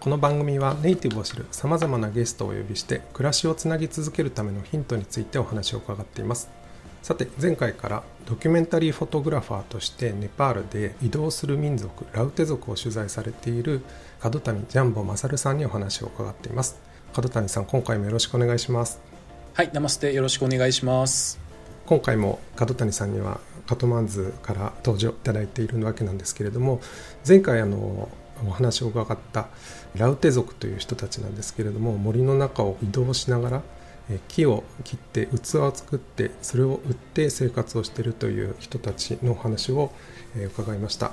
[0.00, 6.50] この番組はネイティブを知るさまざまなゲストをお呼びして暮らしをつなぎ続けるためのヒントについてお話を伺っています。
[7.02, 13.82] さて前回からドキュメンタリーフォトグラファーとしてネパールで移動する民族ラウテ族を取材されている
[14.20, 16.80] 角谷ジャンボ勝さんにお話を伺っています。
[17.12, 19.00] 角谷さん今回もよろしくお願いします。
[19.52, 21.38] はいナマステよろしくお願いします。
[21.86, 26.80] 今回も角谷さんにはカトマンズから登場いただいているわけなんですけれども
[27.26, 28.08] 前回あの
[28.46, 29.48] お話を伺った
[29.96, 33.62] ラウテ族という人たちなんですけれども森の中を移動しながら
[34.28, 39.92] 木を切って器を作ってそれを売って生活をしているという人たちの話を
[40.36, 41.12] 伺いました。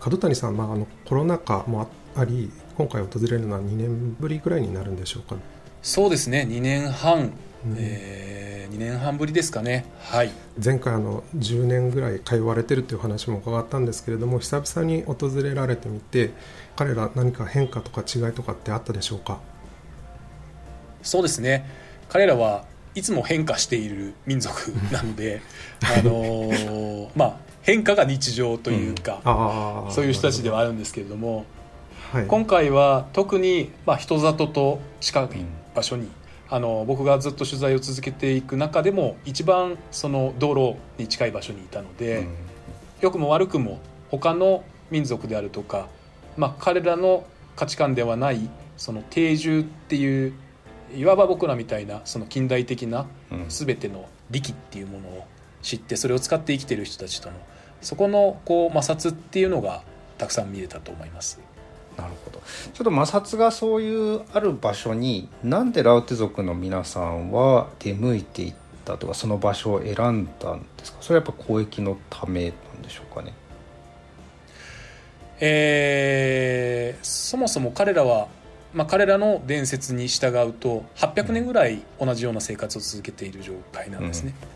[0.00, 5.36] 角谷さん、まあ、あのコロナ禍もあり今回訪れるのは2年ぶりぐらいになるんでしょうか？
[5.82, 6.46] そうですね。
[6.48, 7.32] 2年半、
[7.66, 9.84] うん、えー、2年半ぶりですかね。
[10.00, 10.30] はい。
[10.62, 16.30] 前回あの10年ぐらい通われてるという話も伺ったんですけれども久々に訪れられてみて
[16.76, 19.40] 彼ら何か変化とか違いとかってあったでしょうか？
[21.02, 21.68] そうですね。
[22.08, 22.64] 彼らは
[22.94, 25.40] いつも変化している民族 なので
[25.82, 29.20] あのまあ変化が日常というか、
[29.86, 31.44] うん、そういう人たちではあるんですけれども、
[32.12, 35.28] はい、今回は特に、まあ、人里と近い
[35.74, 36.10] 場所に、うん、
[36.50, 42.28] あの僕がずっと取材を続けていく中でも一番その道路に近い場所にいたので、うん、
[43.00, 45.88] 良くも悪くも他の民族であるとか
[46.38, 47.26] まあ、彼らの
[47.56, 50.32] 価値観ではないその定住っていう
[50.94, 53.06] いわば僕らみたいなその近代的な
[53.48, 55.26] 全ての力っていうものを
[55.60, 57.36] 知ってそれを使って生きてる人たちとの
[57.82, 59.82] そこのこう摩擦っていうのが
[60.16, 61.40] たくさん見れたと思います。
[61.96, 62.27] なるほど
[62.72, 68.54] ちょっと摩擦がそういうある場所になんでラウテ族の皆さんは出向いていっ
[68.84, 70.98] たとかその場所を選んだんですか？
[71.00, 73.34] それはやっぱ交易のためなんでしょうかね。
[75.40, 78.26] えー、そもそも彼らは、
[78.74, 84.48] まあ、彼らの伝説に従うと800年ぐらい同じような生活を続けている状態なんですね、うん、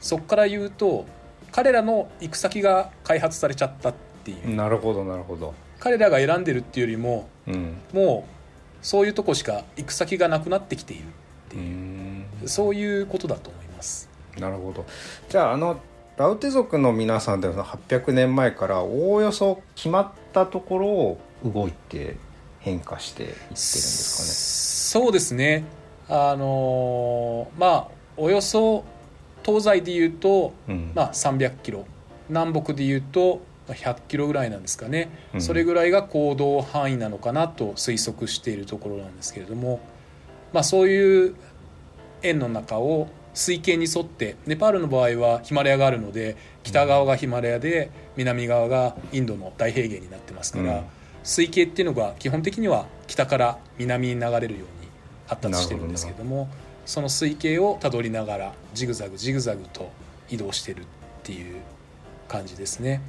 [0.00, 1.06] そこから言うと
[1.52, 3.94] 彼らの行く先が開発されちゃったっ
[4.24, 4.54] ていう。
[4.56, 11.06] なるほどなるほど彼らが選んでるっていうよりも、うん、もうそういうとこしか行く先がなくなってきているっ
[11.50, 12.48] ていう。
[12.48, 14.08] そういうことだと思います。
[14.38, 14.86] なるほど。
[15.28, 15.78] じゃああの
[16.16, 22.16] ラウテ族の皆さんでは800年前からおおよそ決まったところを動いて
[22.60, 25.04] 変化していってるんですかね。
[25.04, 25.64] そうですね。
[26.08, 28.84] あのまあおよそ
[29.44, 31.84] 東西でいうと、うん、まあ、300キロ。
[32.30, 39.80] 南北でいうと100キロぐらいなんですかね、うん、それぐらいが行動範囲なのかなと推測しているところなんですけれども、
[40.52, 41.34] まあ、そういう
[42.22, 50.84] 円の中を水系に沿ってネパールの場合はヒマラヤがあるので北側がヒマラヤで南側がインドの大平原になってますから、うん、
[51.22, 54.88] 水系っていうのが基本的には北から南に流れるように
[55.26, 56.48] 発達してるんですけども
[56.86, 59.90] その水系をたどりながらジグザグジグザグと
[60.28, 60.84] 移動してるっ
[61.22, 61.56] ていう
[62.28, 63.00] 感じですね。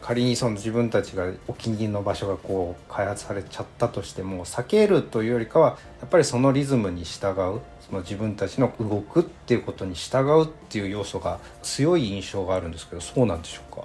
[0.00, 13.84] 仮にその自分たちがお気に入りの場所がこう開発されちゃったとしても避けるというよりかはやっぱりそのリズムに従うその自分たちの動くっていうことに従うっていう要素が強い印象があるんですけどそうなんでしょうか？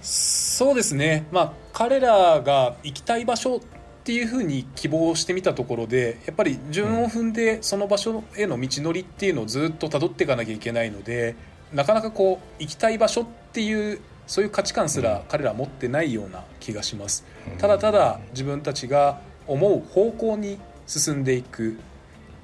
[0.00, 3.60] そうですね、まあ、彼らが行きたい場所っ
[4.04, 11.36] ていうふうに希望してみたところでやっぱり順を踏んでその場所への道のりっていうのをずっとたどっていかなきゃいけないので
[11.72, 17.24] なかなかこう行きたい場所っていうそういう価値観すら彼らは持ってないような気がします。
[17.58, 21.78] ただただ自分たちが思う方向に進んでいく。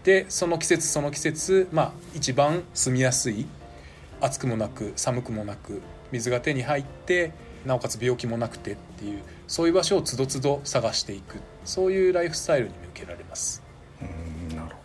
[0.05, 3.47] でその季節その季節、まあ、一番住みやすい
[4.21, 5.83] 暑くもなく寒くもなく
[6.13, 7.33] 水が手に入って
[7.67, 11.41] なおかつ病気もなくてっていうそういう場所をつどつど探していく。
[11.65, 13.63] そういうライフスタイルに向けられます。
[14.01, 14.78] うんなるほど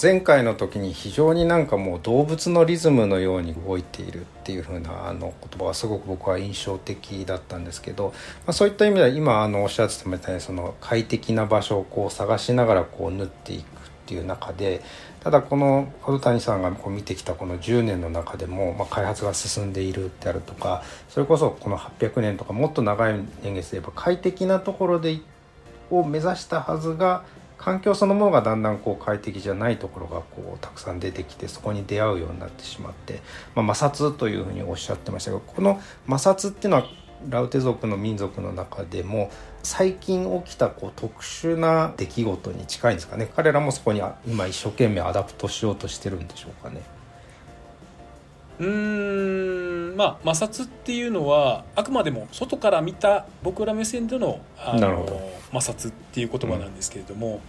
[0.00, 8.12] 前回の時に非常になんかもう動物のリズムのように動いているっていう風なあの言葉はすごく僕は印象的だったんですけど、
[8.44, 13.64] まあ、そういった意味では今あのおっしゃってたみたいにその快適な場所をこう探しながらこう縫っていくっ
[14.04, 14.82] ていう中で
[15.20, 25.18] ただこの角谷さんがこう見てきたこの10年の中でも、まあ、開発が進んでいるであるとかそれこそこの800年とかもっと長い年月で言えば快適なところで
[25.90, 27.24] を目指したはずが
[27.58, 33.20] 環境そのものがだんだんこう快適じゃないところがこうたくさん出てきてそこに出会うようになってしまって、
[33.54, 36.86] まあ、摩擦というふうにおっしゃってましたがこの摩擦っていうのは
[37.28, 39.30] ラウテ族の民族の中でも
[39.62, 46.95] 最近起きたこう特殊な出来事に近いんですかね彼らもそこに今一生懸命 adapt しようとしてるんでしょうかね。
[48.58, 55.06] うんまあ摩擦っていうのはあくまでも外から見た僕ら目線でのあの
[55.52, 57.40] 摩擦っていう言葉なんですけれども、うん、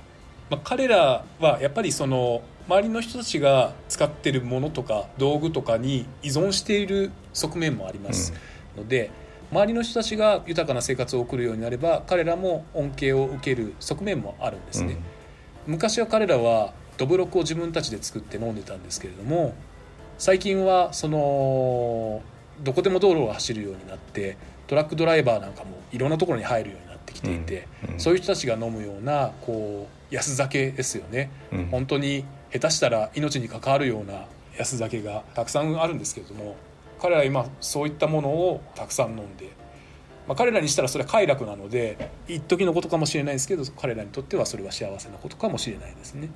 [0.49, 8.33] まあ、彼らはやっぱりその周りの人たちが使ってるものとか道具とかに依存している側面もあります
[8.75, 9.11] ので、
[9.51, 14.97] うん、周りの人たちが豊かな生活を送るようになれば彼らも恩恵を受ける側面もあるんですね。
[15.67, 19.53] うん、昔は彼らはどぶろくを自分たちで作って飲んでたんですけれども
[20.17, 22.21] 最近はその
[22.61, 34.25] どこでも道路を走るようになってトラックドライバーなんかもいろんなところに入るようになってきていて、うんうん、そういう人たちが飲むようなこう安酒ですよね、うん、本当に下手したら命に関わるような
[34.57, 36.55] 安酒がたくさんあるんですけれども
[36.99, 39.51] 彼らは今そういったものをたくさん飲んで、
[40.27, 46.29] まあ、彼らにしたらそれは快楽なので一時のことかもしれないですけど彼らにとってはそれは幸せなことかもしれないですね。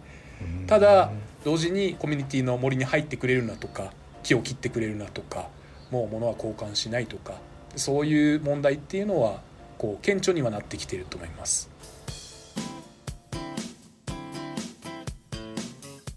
[0.68, 1.12] ただ
[1.44, 3.94] 同時にコミュニティの森に入ってくれるなとか
[4.24, 5.50] 木を切ってくれるなとか
[5.90, 7.34] もう物は交換しないとか
[7.76, 9.42] そういう問題っていうのは
[9.78, 11.70] こう顕著にはなってきていると思います。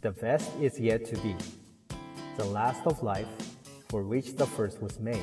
[0.03, 1.35] The best is yet to be,
[2.37, 3.27] the last of life
[3.89, 5.19] for which the first was made.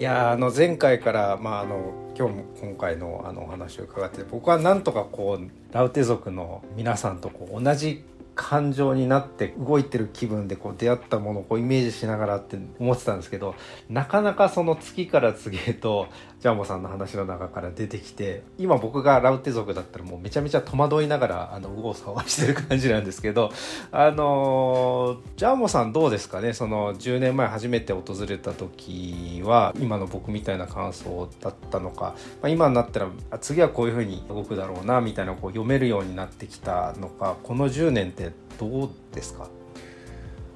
[0.00, 8.02] いやあの前回から、まあ、あの今日も今回のあのお話を伺って僕はなんとかこうラウテ族の皆さんとこう同じ
[8.42, 13.54] 感情になって動いてる気分でこう出会ったものをこうイメージしながらって思ってたんですけど
[13.90, 16.08] なかなかその月から次へと
[16.40, 23.52] ジャンボさんの話の中から出てきて今僕がラウテ族だったらもうめちゃめちゃ戸惑いながらあの右往左往してる感じなんですけど
[23.92, 26.54] あのジャンボさんどうですかね？
[26.54, 33.08] その10年前初めて訪れた時は今の僕みたいな感想だったのか、まあ、今になったら
[33.40, 39.48] 次はこういうふうに動くだろうなみたいなこう読めるようになってきたのかこの10年ってどうですか？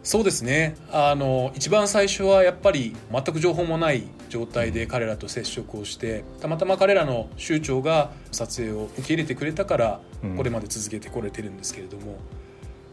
[0.03, 0.77] そうですね。
[0.93, 10.01] あの一番最初はやっぱり全く情報もない状態で彼らと接触をしてたまたま彼らの州長が撮影を受け入れてくれたから
[10.37, 12.19] これまで続けてこれてるんですけれども、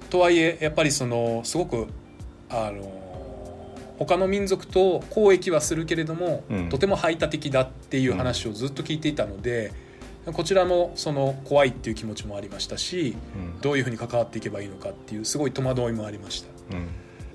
[0.04, 1.88] うん、とはいえやっぱりそのすごく
[2.50, 2.90] あの
[4.00, 9.91] 他の民族と交易はするけれども、うん、とても排他的だっていう話をずっと聞いていたので。
[10.26, 16.88] こちらもその怖いっていう気持ちもありましたし、うん、どういうふうに関わっていけばいいのかっていうすごい戸惑いもありました、うん、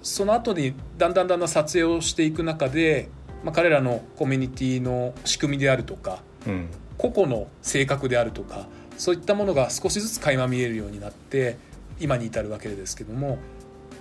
[0.03, 3.09] その後にだんだんだんだん撮影をしていく中で、
[3.43, 11.59] まあ、彼らのコミュニティの仕組みであるとか、うん、個々の性格であるとかそういったものが少しずつ垣間見えるようになって
[11.99, 13.39] 今に至るわけですけども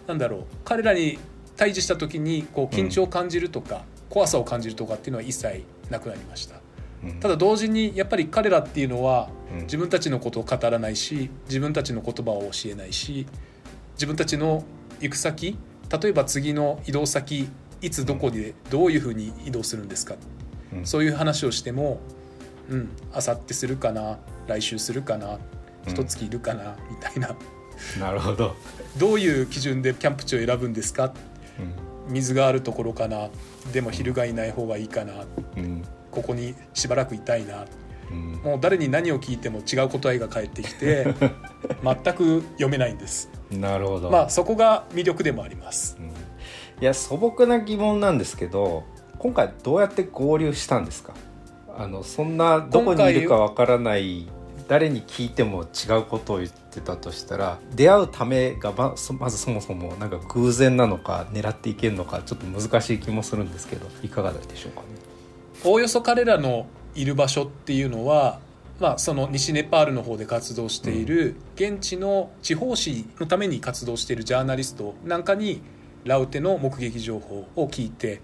[0.05, 1.17] なんだろう彼らに
[1.55, 6.64] 対峙した時にこう緊張を感じるとか、怖さを感じるとかっていうのは一切なくなりました。
[7.19, 9.29] ただ同時にやっぱり彼らっていうのは
[9.63, 13.27] 自分たちのことを語らないし自分たちの言葉を教えないし
[13.93, 14.63] 自分たちの
[15.01, 15.57] 行く先
[16.01, 17.47] 例えば次の移動先
[17.81, 20.15] いつどこでどういうふうに移動するんですか、
[20.73, 21.99] うん、そういう話をしても
[22.69, 25.37] うんあさってするかな来週するかな
[25.87, 27.35] 一月いるかな、みたいな。
[27.99, 28.55] なるほど。
[28.97, 31.13] どういう基準でキャンプ地を選ぶんですか、
[32.07, 33.29] うん、水があるところかな？
[33.71, 35.25] でも昼がいない方がいいかな、
[35.57, 35.74] うん、
[36.15, 37.65] ここにしばらくいたいな、
[38.09, 41.13] うん、もう誰に何を聞いても違う答えが返ってきて
[41.83, 43.29] 全く読めないんです。
[43.51, 44.09] なるほど。
[44.09, 46.11] まあそこが魅力でもあります、うん、い
[46.81, 48.83] や素朴な疑問なんですけど
[49.19, 51.13] 今回どうやって合流したんですか？
[51.77, 54.27] あのそんなどこにいるかわからない
[54.67, 64.87] 誰に聞いても違うことを言ってたとしたら出会うためがままずそもそもなんか偶然なのか狙っていけるのかちょっと難しい気もするんですけどいかがでしょうかね？
[65.67, 68.39] おおよそ彼らのいる場所っていうのは、
[68.79, 75.63] まあ、その西ネパールの方で活動している現地の地方紙のために活動しているジャーナリストなんかに
[76.03, 78.21] ラウテの目撃情報を聞いて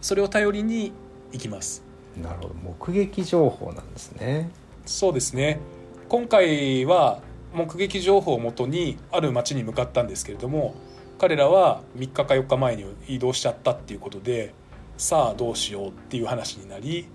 [0.00, 0.92] それを頼りに
[1.32, 1.84] 行きます。
[2.16, 2.54] なるほど。
[2.54, 4.50] 目撃情報なんですね。
[4.86, 5.60] そうですね。
[6.08, 7.20] 今回は
[7.52, 10.74] 目撃情報をもとにある町に向かったんですけれども
[11.18, 14.54] 彼らは3日か4日前に移動しちゃったっていうことで
[15.02, 17.08] さあどうしようっていう話になり、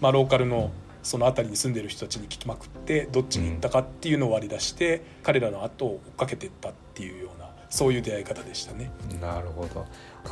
[0.00, 0.72] まあ、ローカルの
[1.02, 8.90] その辺りに住んでる人たちに聞きまくってどっちに行ったかっていうのを割り出して、彼らの後を追っかけていったっていうようなそういう出会い方でしたね。
[9.20, 9.84] なるほど。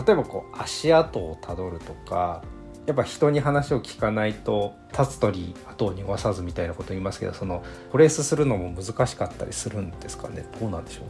[0.02, 2.42] 例えばこう足跡をたどるとか
[2.87, 10.47] やっぱ人に話を聞かないと立つ鳥後を濁さずみたいなこと言いますけどそのトレースするのも難しかったりするんですかね？
[10.59, 11.04] どうなんでしょう？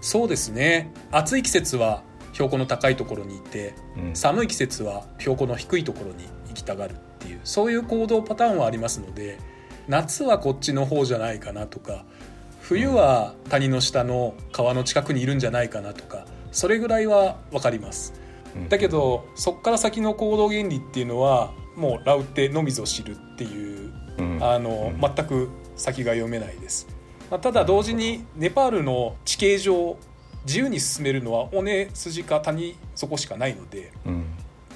[0.00, 0.92] そうですね。
[1.10, 9.38] 暑い季節は標高の高いところにいて、うん、寒い季節は標高の低いところに行きたがるっていうそういう行動パターンはありますので
[9.88, 12.04] 夏はこっちの方じゃないかなとか
[12.60, 18.14] 冬は谷の下の川の近くにいるんじゃないかなとかそれぐらいは分かります。
[18.68, 23.92] だけどそこから先の行動原理っていうのはもうラウテのみぞ知るっていう、
[24.40, 26.86] あの全く先が読めないです。
[27.30, 29.96] まあ、ただ同時にネパールの地形上
[30.44, 33.92] 自由に進めるのは尾根筋か谷底しかないので、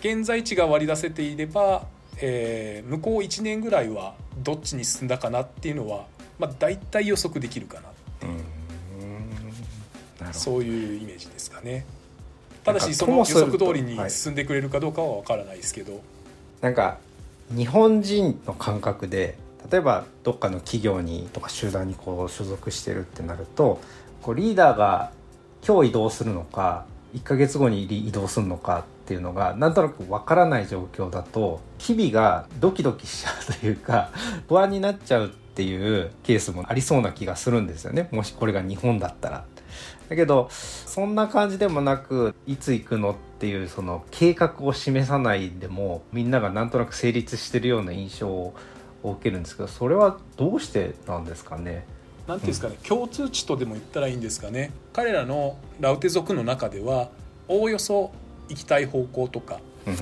[0.00, 1.87] 現在地が割り出せていれば、
[2.18, 6.06] えー、向こう1年ぐらいはどっちに進んだかなっていうのは、
[6.38, 8.26] まあ、大体予測できるかなって。
[8.26, 8.30] い
[10.30, 11.85] う、そういうイメージですかね。
[12.64, 16.02] ただしその予測通りに進んでくれるかどうかは分からないですけど、はい、
[16.62, 16.99] なんか
[17.54, 19.38] 日本人の感覚で
[19.70, 23.80] 例えばどっかの企業にとか集団にこう所属してるってなると
[24.20, 25.12] こうリーダーが
[25.66, 34.11] 今日移動するのか1ヶ月後に移動するのかっていうのがなんとなくわからない状況だと日々がドキドキしちゃうというか
[34.49, 39.44] 不安になっちゃうっていうケースもありそうな気がするんですよねもしこれが日本だったら。
[40.08, 48.54] だけどそんな感じでもなくいつ行くのっていうその計画を示さないでもみんながなんとなく成立してるような印象を
[49.02, 51.85] 受けるんですけどそれはどうしてなんですかね？
[52.26, 54.73] なんていうんですかね、うん、共通値とでも言ったらいいんですかね。
[54.92, 57.11] 彼らのラウテ族の中では
[57.49, 58.12] おおよそ
[58.49, 59.97] 行きたい方向とか、うん、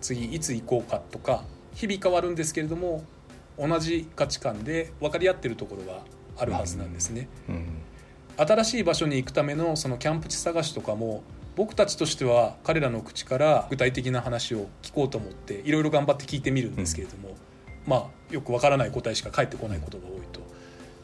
[0.00, 1.44] 次いつ行こうかとか
[1.74, 3.04] 日々変わるんですけれども
[3.58, 6.02] 同じ価値観で分かり合ってるところは
[6.38, 7.28] あるはずなんですね。
[7.48, 7.66] うん、
[8.36, 11.22] 新しい場所に行くためのそのキャンプ地探しとかも
[11.56, 17.36] 僕たちとしては彼らの口から具体的な話を聞こうと思っていろいろ頑張って聞いてみるんですけれども、うん、
[17.86, 20.40] まあよくわからない答えしか返ってこないことが多いと。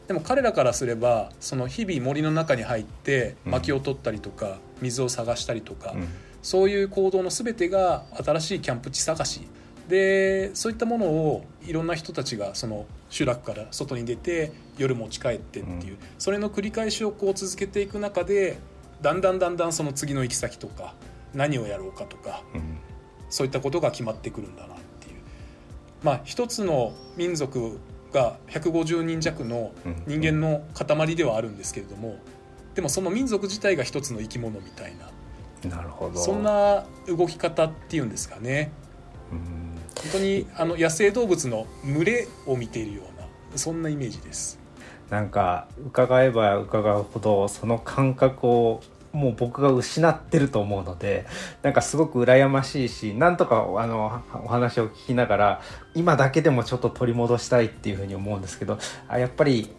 [0.07, 6.07] でも彼らからすればその日々森の中に入って薪を取ったりとか水を探したりとか、うん、
[6.41, 9.47] そういう行動の全てが新しいキャンプ地探し。
[9.89, 18.57] でそういったものをいろんな人たちがその集落から外に出て夜持ち帰ってっていう、うん、それの繰り返しをこう続けていく中で
[19.01, 20.93] だんだんだんだんその次の行き先とか
[21.33, 22.79] 何をやろうかとか、うん、
[23.29, 25.15] そういったことが決まってくるんだなっていう。
[26.03, 27.79] まあ一つの民族
[28.13, 29.71] が150人弱の
[30.05, 32.17] 人間の塊ではあるんですけれども、
[32.75, 35.09] でもその民族自体が一つの生き物みたいな
[35.69, 36.19] なるほど。
[36.19, 38.71] そんな動き方っていうんですかね。
[39.31, 44.59] 本当にあの野生動物の群れを見ているようなそんなイメージです。
[45.09, 48.81] なんか伺えば伺うほどその感覚を
[49.17, 51.25] もう僕が失ってると思うので
[51.63, 55.61] なんかすごく羨ましいしなんとかあのお話を聞きながら
[55.95, 59.69] 今だけでもちょっと取り戻したいっていうふうに思うんですけどあやっぱり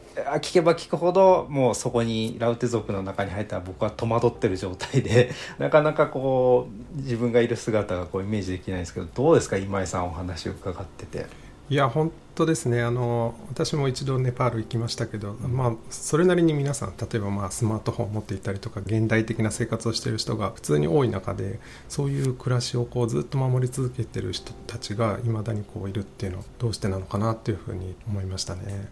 [0.40, 11.47] 聞けば聞くほどもうそこにラウテ族の中に入ったら僕は戸惑ってる状態で なかなかこう自分がいる姿がこうイメージできないんですけどどうですか今井さんお話を伺ってて。
[11.70, 12.82] いや本当ですね。
[12.82, 28.88] あの私も一度ネパール行きましたけど、まあ、それなりに皆さん例えばまあスマートフォンを持っていたりとか現代的な生活をしている人が普通に多い中でそういう暮らしをこうずっと守り続けている人たちがいまだにこういるっていうのはどうしてなのかなっていうふうに思いましたね。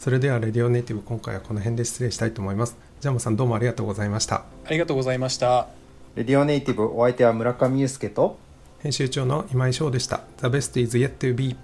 [0.00, 2.76] それではレディオネイティブ今回はこの辺で失礼したいと思います。
[3.00, 4.44] ジャムさんどうもありがとうございました。
[4.64, 5.68] ありがとうございました。
[6.16, 8.38] レディオネイティブお相手は村上裕介と
[8.80, 10.22] 編集長の今井翔でした。
[10.38, 11.56] The best is yet to be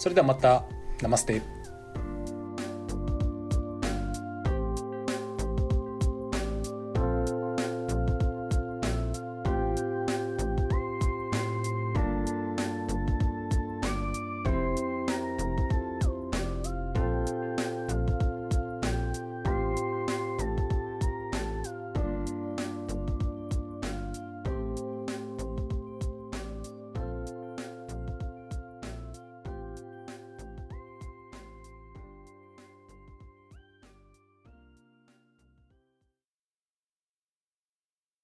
[0.00, 0.64] それではまた
[1.02, 1.42] ナマステ。